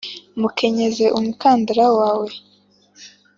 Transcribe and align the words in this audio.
mukenyeze 0.39 1.05
umukandara 1.17 1.83
wawe, 1.97 2.31